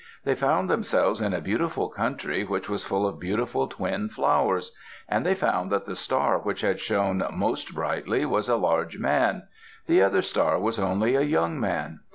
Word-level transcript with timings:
They 0.23 0.33
found 0.33 0.67
themselves 0.67 1.21
in 1.21 1.31
a 1.31 1.41
beautiful 1.41 1.87
country 1.87 2.43
which 2.43 2.67
was 2.67 2.83
full 2.83 3.05
of 3.07 3.19
beautiful 3.19 3.67
twin 3.67 4.09
flowers. 4.09 4.71
And 5.07 5.23
they 5.23 5.35
found 5.35 5.71
that 5.71 5.85
the 5.85 5.93
star 5.95 6.39
which 6.39 6.61
had 6.61 6.79
shone 6.79 7.23
most 7.33 7.75
brightly 7.75 8.25
was 8.25 8.49
a 8.49 8.55
large 8.55 8.97
man; 8.97 9.43
the 9.85 10.01
other 10.01 10.23
star 10.23 10.57
was 10.57 10.79
only 10.79 11.13
a 11.13 11.21
young 11.21 11.59
man. 11.59 11.99